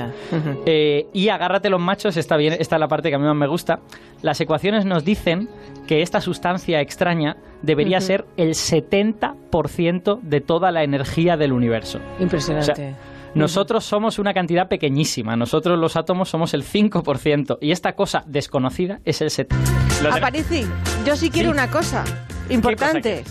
Eh, 0.67 1.07
y 1.13 1.29
agárrate 1.29 1.71
los 1.71 1.81
machos, 1.81 2.17
está 2.17 2.37
bien, 2.37 2.55
esta 2.59 2.77
es 2.77 2.81
la 2.81 2.89
parte 2.89 3.09
que 3.09 3.17
a 3.17 3.19
mí 3.19 3.25
más 3.25 3.37
me 3.37 3.47
gusta. 3.47 3.81
Las 4.23 4.41
ecuaciones 4.41 4.85
nos 4.85 5.05
dicen 5.05 5.49
que 5.87 6.03
esta 6.03 6.21
sustancia 6.21 6.81
extraña 6.81 7.37
debería 7.63 8.01
ser 8.01 8.27
el 8.37 8.51
70% 8.51 10.21
de 10.21 10.41
toda 10.41 10.71
la 10.71 10.83
energía 10.83 11.37
del 11.37 11.53
universo. 11.53 12.01
Impresionante. 12.21 12.95
Nosotros 13.35 13.85
somos 13.85 14.19
una 14.19 14.35
cantidad 14.35 14.69
pequeñísima, 14.69 15.37
nosotros 15.37 15.79
los 15.79 15.97
átomos 15.97 16.29
somos 16.29 16.55
el 16.55 16.65
5% 16.65 17.59
y 17.61 17.73
esta 17.73 17.93
cosa 17.95 18.25
desconocida 18.27 19.01
es 19.05 19.21
el 19.21 19.31
70%. 19.31 20.17
Aparici, 20.17 20.65
yo 21.05 21.17
sí 21.17 21.31
quiero 21.31 21.51
una 21.51 21.71
cosa 21.71 22.05
importante. 22.51 23.25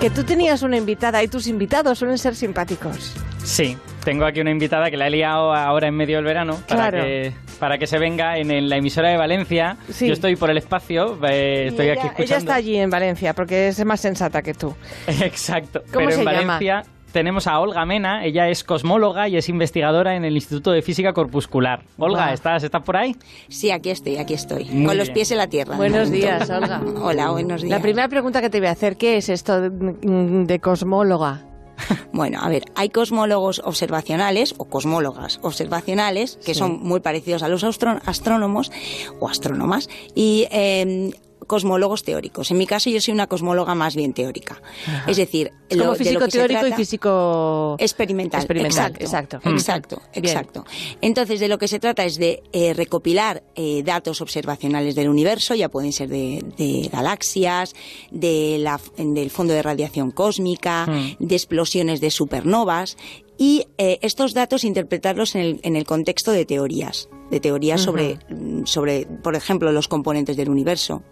que 0.00 0.10
tú 0.10 0.24
tenías 0.24 0.62
una 0.62 0.76
invitada 0.76 1.22
y 1.22 1.28
tus 1.28 1.46
invitados 1.46 1.98
suelen 1.98 2.18
ser 2.18 2.34
simpáticos. 2.34 3.14
Sí, 3.42 3.76
tengo 4.04 4.24
aquí 4.24 4.40
una 4.40 4.50
invitada 4.50 4.90
que 4.90 4.96
la 4.96 5.06
he 5.06 5.10
liado 5.10 5.54
ahora 5.54 5.88
en 5.88 5.94
medio 5.94 6.16
del 6.16 6.24
verano 6.24 6.58
para, 6.66 6.90
que, 6.90 7.32
para 7.58 7.78
que 7.78 7.86
se 7.86 7.98
venga 7.98 8.38
en, 8.38 8.68
la 8.68 8.76
emisora 8.76 9.10
de 9.10 9.16
Valencia. 9.16 9.76
Yo 10.00 10.12
estoy 10.12 10.36
por 10.36 10.50
el 10.50 10.58
espacio, 10.58 11.18
eh, 11.26 11.66
estoy 11.68 11.90
aquí 11.90 12.06
escuchando. 12.06 12.22
Ella 12.22 12.36
está 12.38 12.54
allí 12.54 12.76
en 12.76 12.90
Valencia 12.90 13.34
porque 13.34 13.68
es 13.68 13.84
más 13.84 14.00
sensata 14.00 14.42
que 14.42 14.54
tú. 14.54 14.74
Exacto. 15.06 15.82
¿Cómo 15.92 16.06
pero 16.06 16.20
en 16.20 16.24
Valencia 16.24 16.84
tenemos 17.14 17.46
a 17.46 17.60
Olga 17.60 17.86
Mena, 17.86 18.24
ella 18.26 18.48
es 18.48 18.64
cosmóloga 18.64 19.28
y 19.28 19.36
es 19.36 19.48
investigadora 19.48 20.16
en 20.16 20.24
el 20.24 20.34
Instituto 20.34 20.72
de 20.72 20.82
Física 20.82 21.12
Corpuscular. 21.12 21.84
Olga, 21.96 22.32
¿estás, 22.32 22.64
¿estás 22.64 22.82
por 22.82 22.96
ahí? 22.96 23.14
Sí, 23.48 23.70
aquí 23.70 23.90
estoy, 23.90 24.16
aquí 24.16 24.34
estoy, 24.34 24.66
con 24.66 24.98
los 24.98 25.10
pies 25.10 25.30
en 25.30 25.38
la 25.38 25.46
tierra. 25.46 25.76
Buenos 25.76 26.10
días, 26.10 26.50
Olga. 26.50 26.82
Hola, 27.00 27.30
buenos 27.30 27.62
días. 27.62 27.70
La 27.70 27.80
primera 27.80 28.08
pregunta 28.08 28.40
que 28.40 28.50
te 28.50 28.58
voy 28.58 28.66
a 28.66 28.72
hacer, 28.72 28.96
¿qué 28.96 29.16
es 29.16 29.28
esto 29.28 29.60
de, 29.60 30.60
cosmóloga? 30.60 31.46
Bueno, 32.12 32.38
a 32.40 32.48
ver, 32.48 32.64
hay 32.76 32.90
cosmólogos 32.90 33.60
observacionales 33.64 34.54
o 34.58 34.66
cosmólogas 34.66 35.40
observacionales 35.42 36.38
que 36.44 36.54
son 36.54 36.80
muy 36.80 37.00
parecidos 37.00 37.42
a 37.42 37.48
los 37.48 37.64
astrónomos 37.64 38.70
o 39.18 39.28
astrónomas 39.28 39.88
y 40.14 40.46
eh, 40.52 41.10
cosmólogos 41.46 42.02
teóricos. 42.04 42.50
En 42.50 42.58
mi 42.58 42.66
caso, 42.66 42.90
yo 42.90 43.00
soy 43.00 43.14
una 43.14 43.26
cosmóloga 43.26 43.74
más 43.74 43.96
bien 43.96 44.12
teórica. 44.12 44.60
Es 45.06 45.16
decir, 45.16 45.52
Es 45.68 45.76
como 45.78 45.92
lo- 45.92 45.98
de 45.98 46.12
lo 46.12 46.20
físico 46.20 46.24
que 46.24 46.30
se 46.30 46.38
teórico 46.38 46.66
y 46.66 46.72
físico 46.72 47.76
Experimental, 47.78 48.40
experimental. 48.40 48.92
exacto, 48.98 49.36
exacto. 49.36 49.50
exacto, 49.50 50.02
Bien. 50.14 50.24
exacto. 50.26 50.64
Entonces, 51.00 51.40
de 51.40 51.48
lo 51.48 51.58
que 51.58 51.68
se 51.68 51.78
trata 51.78 52.04
es 52.04 52.16
de 52.18 52.42
eh, 52.52 52.74
recopilar 52.74 53.42
eh, 53.54 53.82
datos 53.84 54.20
observacionales 54.20 54.94
del 54.94 55.08
universo, 55.08 55.54
ya 55.54 55.68
pueden 55.68 55.92
ser 55.92 56.08
de, 56.08 56.44
de 56.56 56.88
galaxias, 56.92 57.74
de 58.10 58.58
la, 58.60 58.80
del 58.96 59.30
fondo 59.30 59.52
de 59.54 59.62
radiación 59.62 60.10
cósmica, 60.10 60.86
de 61.18 61.34
explosiones 61.34 62.00
de 62.00 62.10
supernovas, 62.10 62.96
y 63.36 63.66
eh, 63.78 63.98
estos 64.02 64.32
datos 64.32 64.62
interpretarlos 64.64 65.34
en 65.34 65.40
el, 65.40 65.60
en 65.64 65.74
el 65.76 65.84
contexto 65.84 66.30
de 66.30 66.44
teorías, 66.44 67.08
de 67.34 67.40
teorías 67.40 67.80
sobre, 67.80 68.18
sobre, 68.64 69.06
por 69.22 69.34
ejemplo, 69.34 69.72
los 69.72 69.88
componentes 69.88 70.36
del 70.36 70.48
universo 70.48 71.02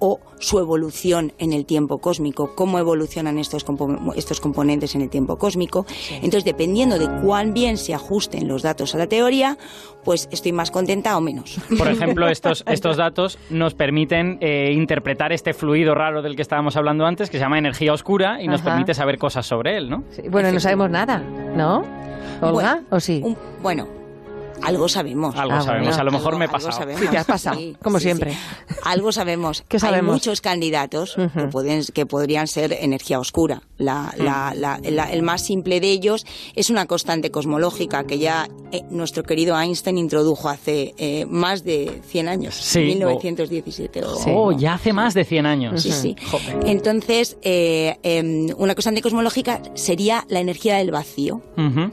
o 0.00 0.18
su 0.40 0.58
evolución 0.58 1.32
en 1.38 1.52
el 1.52 1.64
tiempo 1.64 1.98
cósmico, 1.98 2.56
cómo 2.56 2.78
evolucionan 2.80 3.38
estos, 3.38 3.64
compo- 3.64 4.12
estos 4.16 4.40
componentes 4.40 4.94
en 4.96 5.02
el 5.02 5.10
tiempo 5.10 5.36
cósmico. 5.38 5.86
Entonces, 6.16 6.44
dependiendo 6.44 6.98
de 6.98 7.08
cuán 7.22 7.54
bien 7.54 7.76
se 7.76 7.94
ajusten 7.94 8.48
los 8.48 8.62
datos 8.62 8.94
a 8.96 8.98
la 8.98 9.06
teoría, 9.06 9.58
pues 10.02 10.28
estoy 10.32 10.50
más 10.52 10.70
contenta 10.72 11.16
o 11.16 11.20
menos. 11.20 11.58
Por 11.78 11.86
ejemplo, 11.86 12.28
estos, 12.28 12.64
estos 12.66 12.96
datos 12.96 13.38
nos 13.50 13.74
permiten 13.74 14.38
eh, 14.40 14.72
interpretar 14.72 15.32
este 15.32 15.52
fluido 15.54 15.94
raro 15.94 16.20
del 16.22 16.34
que 16.34 16.42
estábamos 16.42 16.76
hablando 16.76 17.06
antes, 17.06 17.30
que 17.30 17.36
se 17.36 17.44
llama 17.44 17.58
energía 17.58 17.92
oscura, 17.92 18.42
y 18.42 18.48
nos 18.48 18.62
Ajá. 18.62 18.70
permite 18.70 18.94
saber 18.94 19.18
cosas 19.18 19.46
sobre 19.46 19.76
él, 19.76 19.88
¿no? 19.88 20.02
Sí, 20.10 20.22
Bueno, 20.28 20.50
no 20.50 20.58
sabemos 20.58 20.90
nada, 20.90 21.18
¿no? 21.18 21.84
¿Olga? 22.40 22.72
Bueno, 22.74 22.86
¿O 22.90 22.98
sí? 22.98 23.20
Un- 23.22 23.36
bueno, 23.62 23.86
algo 24.62 24.88
sabemos. 24.88 25.34
Algo 25.36 25.54
Ah, 25.56 25.62
sabemos, 25.62 25.88
bueno. 25.88 26.00
a 26.00 26.04
lo 26.04 26.10
mejor 26.12 26.26
Algo- 26.34 26.38
me 26.38 26.44
he 26.44 26.48
algo 26.48 26.52
pasado. 26.58 26.72
sabemos. 26.78 27.00
Sí, 27.02 27.08
te 27.08 27.18
has 27.18 27.26
pasado, 27.26 27.60
como 27.82 27.98
siempre. 28.00 28.36
Algo 28.84 29.12
sabemos. 29.12 29.64
¿Qué 29.68 29.78
sabemos? 29.78 30.08
Hay 30.10 30.14
muchos 30.14 30.40
candidatos 30.40 31.14
que, 31.16 31.46
pueden, 31.48 31.84
que 31.92 32.06
podrían 32.06 32.46
ser 32.46 32.72
energía 32.72 33.18
oscura. 33.18 33.62
La- 33.78 34.12
Mm. 34.18 34.22
la- 34.22 34.54
la- 34.54 34.80
la- 34.90 35.10
el 35.12 35.22
más 35.22 35.42
simple 35.44 35.80
de 35.80 35.90
ellos 35.90 36.24
es 36.54 36.70
una 36.70 36.86
constante 36.86 37.30
cosmológica 37.30 38.04
que 38.04 38.18
ya 38.18 38.48
eh, 38.72 38.82
nuestro 38.90 39.22
querido 39.22 39.58
Einstein 39.58 39.98
introdujo 39.98 40.48
hace 40.48 40.94
eh, 40.98 41.26
más 41.26 41.64
de 41.64 42.00
100 42.06 42.28
años, 42.28 42.54
Sí. 42.54 42.80
1917. 42.80 44.04
o- 44.04 44.16
Sí. 44.16 44.30
Oh, 44.34 44.52
ya 44.52 44.74
hace 44.74 44.92
más 44.92 45.14
de 45.14 45.24
100 45.24 45.46
años. 45.46 45.82
Sí, 45.82 45.92
sí. 45.92 46.16
Joder. 46.30 46.58
Entonces, 46.66 47.36
eh, 47.42 47.96
em, 48.02 48.48
una 48.56 48.74
constante 48.74 49.02
cosmológica 49.02 49.60
sería 49.74 50.24
la 50.28 50.40
energía 50.40 50.76
del 50.76 50.90
vacío 50.90 51.42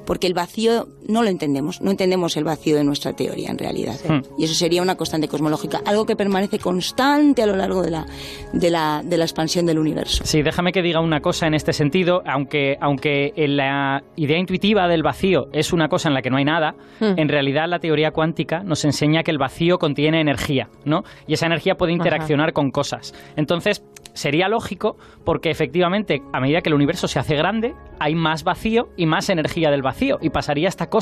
porque 0.06 0.28
el 0.28 0.34
vacío 0.34 0.88
no 1.08 1.24
lo 1.24 1.30
entendemos, 1.30 1.82
no 1.82 1.92
entendemos 1.92 2.38
el 2.38 2.44
vacío 2.44 2.76
de 2.76 2.84
nuestra 2.84 3.14
teoría 3.14 3.50
en 3.50 3.58
realidad. 3.58 3.96
Y 4.38 4.44
eso 4.44 4.54
sería 4.54 4.82
una 4.82 4.96
constante 4.96 5.28
cosmológica, 5.28 5.82
algo 5.86 6.06
que 6.06 6.16
permanece 6.16 6.60
constante 6.60 7.42
a 7.44 7.46
lo 7.46 7.56
largo 7.56 7.82
de 7.82 7.92
la, 7.92 8.06
de 8.54 8.70
la, 8.70 9.02
de 9.04 9.18
la 9.18 9.24
expansión 9.24 9.66
del 9.66 9.80
universo. 9.80 10.24
Sí, 10.26 10.42
déjame 10.42 10.72
que 10.72 10.82
diga 10.82 11.00
una 11.00 11.22
cosa 11.22 11.48
en 11.48 11.54
este 11.54 11.74
sentido, 11.74 12.22
aunque, 12.26 12.78
aunque 12.82 13.34
en 13.36 13.58
la 13.58 14.04
idea 14.16 14.38
intuitiva 14.38 14.88
del 14.88 15.04
vacío 15.04 15.48
es 15.54 15.74
una 15.74 15.88
cosa 15.88 16.10
en 16.10 16.14
la 16.14 16.22
que 16.22 16.30
no 16.30 16.38
hay 16.38 16.46
nada, 16.46 16.76
Hmm. 17.00 17.14
en 17.18 17.30
realidad 17.30 17.66
la 17.68 17.80
teoría 17.80 18.12
cuántica 18.12 18.64
nos 18.64 18.84
enseña 18.84 19.22
que 19.22 19.30
el 19.32 19.38
vacío 19.38 19.78
contiene 19.78 20.20
energía, 20.20 20.70
¿no? 20.86 21.04
Y 21.28 21.34
esa 21.34 21.46
energía 21.46 21.76
puede 21.76 21.94
interaccionar 21.94 22.54
con 22.54 22.72
cosas. 22.72 23.14
Entonces, 23.36 23.84
sería 24.14 24.48
lógico 24.50 24.98
porque 25.24 25.52
efectivamente, 25.52 26.22
a 26.34 26.40
medida 26.40 26.62
que 26.62 26.70
el 26.70 26.76
universo 26.76 27.08
se 27.08 27.20
hace 27.20 27.36
grande, 27.36 27.76
hay 28.00 28.16
más 28.16 28.44
vacío 28.44 28.90
y 28.98 29.06
más 29.06 29.30
energía 29.30 29.70
del 29.70 29.84
vacío. 29.84 30.18
Y 30.22 30.32
pasaría 30.32 30.68
esta 30.68 30.88
cosa 30.88 30.97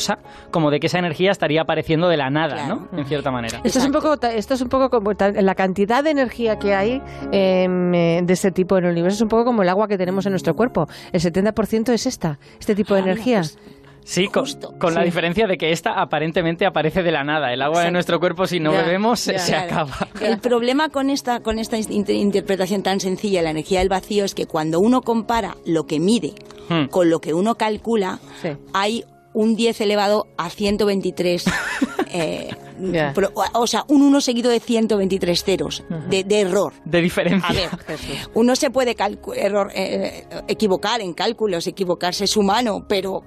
como 0.52 0.72
de 0.72 0.80
que 0.80 0.88
esa 0.88 1.00
energía 1.00 1.32
estaría 1.32 1.62
apareciendo 1.62 2.08
de 2.10 2.18
la 2.18 2.30
nada, 2.30 2.54
Claro. 2.56 2.88
¿no? 2.92 3.00
En 3.00 3.06
cierta 3.06 3.32
manera. 3.32 3.62
Esto 3.64 3.80
es 3.80 3.86
un 3.86 3.92
poco, 3.92 4.14
esto 4.28 4.54
es 4.54 4.62
un 4.62 4.70
poco 4.70 4.90
como 4.90 5.12
la 5.14 5.56
cantidad 5.56 6.04
de 6.04 6.12
energía 6.12 6.58
que 6.60 6.76
hay 6.76 7.02
em, 7.32 7.94
eh, 7.94 8.22
de 8.24 8.34
este 8.34 8.52
tipo 8.52 8.78
en 8.78 8.86
el 8.86 8.92
universo 8.92 9.16
es 9.16 9.22
un 9.22 9.30
poco 9.30 9.46
como 9.46 9.64
el 9.64 9.70
agua 9.70 9.88
que 9.88 9.98
tenemos 9.98 10.26
en 10.26 10.32
nuestro 10.32 10.56
cuerpo. 10.56 10.88
El 11.12 11.22
70% 11.22 11.90
es 11.94 12.06
esta, 12.06 12.40
este 12.60 12.76
tipo 12.76 12.94
de 12.94 13.02
Ah, 13.02 13.04
mira, 13.04 13.14
energía. 13.14 13.38
pues, 13.40 13.58
Sí, 14.08 14.28
con, 14.28 14.44
Justo. 14.44 14.76
con 14.78 14.94
la 14.94 15.00
Sí. 15.02 15.06
diferencia 15.06 15.48
de 15.48 15.58
que 15.58 15.72
esta 15.72 16.00
aparentemente 16.00 16.68
aparece 16.68 17.02
de 17.02 17.12
la 17.12 17.24
nada. 17.24 17.52
El 17.52 17.64
agua 17.64 17.82
de 17.82 17.90
nuestro 17.90 18.20
cuerpo, 18.20 18.46
si 18.46 18.60
no 18.60 18.72
Ya, 18.72 18.84
bebemos, 18.84 19.20
se- 19.20 19.34
ya. 19.34 19.40
se 19.40 19.52
Claro. 19.52 19.66
acaba. 19.92 20.08
El 20.22 20.38
problema 20.38 20.90
con 20.90 21.10
esta, 21.10 21.40
con 21.40 21.58
esta 21.58 21.76
inter- 21.78 22.16
interpretación 22.16 22.84
tan 22.84 23.00
sencilla 23.00 23.40
de 23.40 23.46
la 23.46 23.50
energía 23.50 23.80
del 23.80 23.90
vacío 23.90 24.24
es 24.24 24.36
que 24.36 24.46
cuando 24.46 24.80
uno 24.80 25.02
compara 25.02 25.58
lo 25.66 25.88
que 25.88 26.00
mide 26.00 26.36
Hmm. 26.70 26.86
con 26.92 27.10
lo 27.10 27.20
que 27.20 27.34
uno 27.34 27.56
calcula, 27.56 28.20
Sí. 28.44 28.50
hay 28.74 29.06
un 29.36 29.56
10 29.56 29.82
elevado 29.82 30.26
a 30.38 30.50
123. 30.50 31.46
eh, 32.12 32.50
Ya. 32.78 33.14
pro- 33.14 33.32
o 33.54 33.68
sea, 33.68 33.86
un 33.88 34.02
1 34.02 34.20
seguido 34.20 34.50
de 34.52 34.60
123 34.60 35.44
ceros 35.46 35.84
de, 36.10 36.26
de 36.26 36.42
error. 36.42 36.74
De 36.84 37.00
diferencia. 37.02 37.48
A 37.48 37.54
ver, 37.54 37.70
uno 38.34 38.56
se 38.58 38.70
puede 38.70 38.96
error, 39.36 39.72
eh, 39.74 40.26
equivocar 40.50 41.00
en 41.00 41.14
cálculos, 41.14 41.68
equivocarse 41.68 42.26
es 42.26 42.36
humano, 42.36 42.86
pero... 42.90 43.22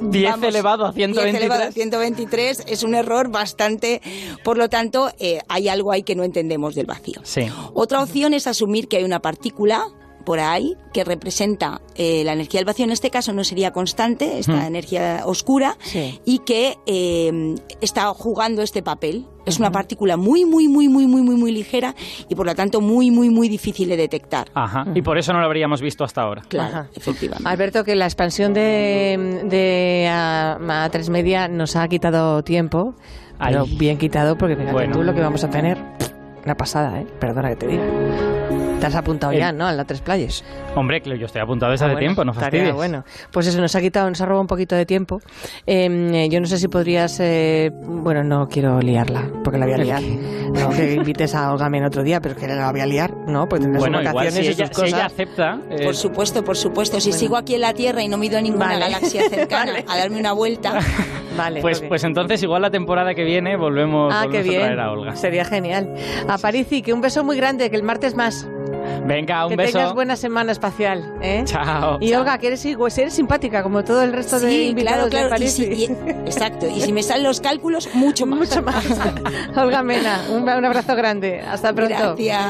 10 0.00 0.42
elevado 0.44 0.86
a 0.86 0.92
10 0.92 1.10
elevado 1.34 1.64
a 1.64 1.72
123. 1.72 1.74
123 1.74 2.64
es 2.68 2.82
un 2.82 2.94
error 2.94 3.28
bastante... 3.30 4.00
Por 4.44 4.56
lo 4.56 4.68
tanto, 4.68 5.10
eh, 5.18 5.40
hay 5.48 5.68
algo 5.68 5.92
ahí 5.92 6.02
que 6.02 6.14
no 6.14 6.24
entendemos 6.24 6.74
del 6.74 6.86
vacío. 6.86 7.20
Sí. 7.24 7.42
Otra 7.74 8.02
opción 8.02 8.32
es 8.34 8.46
asumir 8.46 8.88
que 8.88 8.96
hay 8.98 9.04
una 9.04 9.20
partícula 9.20 9.84
por 10.28 10.40
ahí 10.40 10.76
que 10.92 11.04
representa 11.04 11.80
eh, 11.94 12.22
la 12.22 12.34
energía 12.34 12.60
del 12.60 12.66
vacío. 12.66 12.84
En 12.84 12.90
este 12.90 13.08
caso 13.08 13.32
no 13.32 13.44
sería 13.44 13.70
constante, 13.70 14.38
esta 14.38 14.52
Hmm. 14.52 14.66
energía 14.66 15.22
oscura, 15.24 15.78
Sí. 15.80 16.20
y 16.26 16.40
que 16.40 16.76
eh, 16.84 17.54
está 17.80 18.08
jugando 18.12 18.60
este 18.60 18.82
papel. 18.82 19.24
Es 19.46 19.58
una 19.58 19.70
partícula 19.72 20.18
muy, 20.18 20.44
muy, 20.44 20.68
muy, 20.68 20.86
muy, 20.86 21.06
muy, 21.06 21.22
muy, 21.22 21.34
muy 21.36 21.50
ligera 21.50 21.94
y 22.28 22.34
por 22.34 22.44
lo 22.44 22.54
tanto 22.54 22.82
muy, 22.82 23.10
muy, 23.10 23.30
muy 23.30 23.48
difícil 23.48 23.88
de 23.88 23.96
detectar. 23.96 24.48
Ajá. 24.52 24.84
Y 24.94 25.00
por 25.00 25.16
eso 25.16 25.32
no 25.32 25.38
lo 25.40 25.46
habríamos 25.46 25.80
visto 25.80 26.04
hasta 26.04 26.20
ahora. 26.20 26.42
Claro, 26.46 26.68
Ajá. 26.68 26.88
efectivamente. 26.94 27.48
Alberto, 27.48 27.82
que 27.84 27.96
la 27.96 28.04
expansión 28.04 28.52
de, 28.52 29.40
de 29.48 30.08
a, 30.10 30.84
a 30.84 30.90
tres 30.90 31.08
media 31.08 31.48
nos 31.48 31.74
ha 31.74 31.88
quitado 31.88 32.42
tiempo, 32.44 32.94
pero 33.42 33.64
bien 33.78 33.96
quitado 33.96 34.36
porque 34.36 34.56
fíjate 34.56 34.74
Bueno. 34.74 34.92
tú 34.92 35.02
lo 35.02 35.14
que 35.14 35.22
vamos 35.22 35.42
a 35.42 35.48
tener. 35.48 35.78
Una 36.44 36.54
pasada, 36.54 37.00
¿eh? 37.00 37.06
Perdona 37.18 37.48
que 37.48 37.56
te 37.56 37.66
diga. 37.68 38.37
Te 38.80 38.86
has 38.86 38.94
apuntado 38.94 39.32
El- 39.32 39.38
ya, 39.40 39.50
¿no? 39.52 39.66
A 39.66 39.72
la 39.72 39.84
tres 39.84 40.00
playas. 40.00 40.44
Hombre, 40.76 41.02
yo 41.04 41.26
estoy 41.26 41.40
apuntado 41.42 41.72
desde 41.72 41.84
Ah, 41.84 41.88
hace 41.88 41.94
bueno, 41.94 42.06
tiempo, 42.06 42.24
no 42.24 42.32
fastidies. 42.32 42.72
bueno. 42.74 43.04
Pues 43.32 43.48
eso, 43.48 43.60
nos 43.60 43.74
ha 43.74 43.80
quitado, 43.80 44.08
nos 44.08 44.20
ha 44.20 44.26
robado 44.26 44.42
un 44.42 44.46
poquito 44.46 44.76
de 44.76 44.86
tiempo. 44.86 45.20
Eh, 45.66 46.28
yo 46.30 46.40
no 46.40 46.46
sé 46.46 46.58
si 46.58 46.68
podrías... 46.68 47.18
eh, 47.20 47.70
bueno, 47.74 48.22
no 48.22 48.46
quiero 48.48 48.80
liarla, 48.80 49.28
porque 49.42 49.58
la 49.58 49.66
voy 49.66 49.74
a 49.74 49.78
liar. 49.78 50.02
No, 50.02 50.70
que 50.70 50.94
invites 50.94 51.34
a 51.34 51.52
Olga 51.52 51.66
en 51.66 51.84
otro 51.84 52.04
día, 52.04 52.20
pero 52.20 52.34
es 52.36 52.40
que 52.40 52.46
la 52.46 52.70
voy 52.70 52.80
a 52.80 52.86
liar, 52.86 53.12
¿no? 53.26 53.48
Pues 53.48 53.60
tendrá 53.62 53.80
sus 53.80 53.88
Bueno, 53.88 54.00
igual 54.00 54.14
vacaciones 54.14 54.46
si 54.46 54.52
y 54.52 54.54
ella, 54.54 54.66
sus 54.68 54.76
si 54.76 54.82
ella 54.82 54.96
cosas. 54.96 55.12
acepta... 55.12 55.58
eh, 55.70 55.84
Por 55.84 55.94
supuesto, 55.96 56.44
por 56.44 56.56
supuesto. 56.56 57.00
Si 57.00 57.12
sigo 57.12 57.36
aquí 57.36 57.54
en 57.56 57.62
la 57.62 57.74
Tierra 57.74 58.02
y 58.02 58.08
no 58.08 58.16
me 58.16 58.26
he 58.26 58.28
ido 58.28 58.38
a 58.38 58.42
ninguna 58.42 58.66
Vale. 58.66 58.80
galaxia 58.80 59.22
cercana 59.30 59.72
Vale. 59.72 59.84
a 59.88 59.96
darme 59.98 60.20
una 60.20 60.32
vuelta, 60.32 60.78
Vale, 61.36 61.60
pues, 61.60 61.80
ok. 61.80 61.88
pues 61.88 62.04
entonces 62.04 62.42
igual 62.42 62.62
la 62.62 62.70
temporada 62.70 63.14
que 63.14 63.24
viene 63.24 63.56
volvemos, 63.56 64.12
Ah, 64.14 64.22
qué 64.30 64.38
volvemos 64.38 64.46
a 64.46 64.50
bien. 64.50 64.62
traer 64.62 64.80
a 64.80 64.90
Olga. 64.92 65.16
Sería 65.16 65.44
genial. 65.44 65.94
A 66.28 66.38
Parisi, 66.38 66.82
que 66.82 66.92
un 66.92 67.00
beso 67.00 67.24
muy 67.24 67.36
grande, 67.36 67.68
que 67.70 67.76
el 67.76 67.82
martes 67.82 68.14
más. 68.14 68.48
Venga, 69.06 69.44
un 69.46 69.50
que 69.50 69.56
beso. 69.56 69.78
tengas 69.78 69.94
buena 69.94 70.16
semana 70.16 70.52
espacial. 70.52 71.14
¿eh? 71.22 71.42
Chao. 71.44 71.98
Y 72.00 72.12
Olga, 72.14 72.38
que 72.38 72.48
eres, 72.48 72.64
igual- 72.64 72.92
eres 72.96 73.14
simpática 73.14 73.62
como 73.62 73.84
todo 73.84 74.02
el 74.02 74.12
resto 74.12 74.38
de 74.40 74.50
sí, 74.50 74.62
invitados 74.68 75.08
claro, 75.08 75.28
claro. 75.28 75.40
de 75.40 75.46
Y 75.46 75.48
si- 75.50 75.64
y- 75.64 75.84
exacto. 76.26 76.66
Y 76.66 76.80
si 76.80 76.92
me 76.92 77.02
salen 77.02 77.24
los 77.24 77.40
cálculos, 77.40 77.88
mucho 77.94 78.26
más. 78.26 78.38
Mucho 78.38 78.62
más. 78.62 78.84
Olga 79.56 79.82
Mena, 79.82 80.20
un, 80.30 80.42
un 80.42 80.64
abrazo 80.64 80.94
grande. 80.96 81.40
Hasta 81.40 81.72
pronto. 81.72 81.94
Gracias. 81.96 82.46